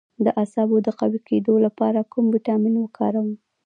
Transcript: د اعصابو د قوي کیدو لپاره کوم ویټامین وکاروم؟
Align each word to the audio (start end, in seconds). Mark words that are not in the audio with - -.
د 0.23 0.27
اعصابو 0.41 0.77
د 0.85 0.89
قوي 0.99 1.19
کیدو 1.29 1.53
لپاره 1.65 1.99
کوم 2.11 2.25
ویټامین 2.33 2.75
وکاروم؟ 2.79 3.29